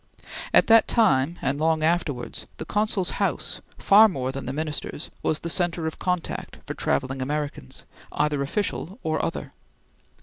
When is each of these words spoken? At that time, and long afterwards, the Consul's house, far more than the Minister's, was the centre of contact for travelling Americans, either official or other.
At 0.51 0.65
that 0.65 0.87
time, 0.87 1.37
and 1.43 1.59
long 1.59 1.83
afterwards, 1.83 2.47
the 2.57 2.65
Consul's 2.65 3.11
house, 3.21 3.61
far 3.77 4.07
more 4.09 4.31
than 4.31 4.47
the 4.47 4.51
Minister's, 4.51 5.11
was 5.21 5.37
the 5.37 5.47
centre 5.51 5.85
of 5.85 5.99
contact 5.99 6.57
for 6.65 6.73
travelling 6.73 7.21
Americans, 7.21 7.83
either 8.11 8.41
official 8.41 8.97
or 9.03 9.23
other. 9.23 9.53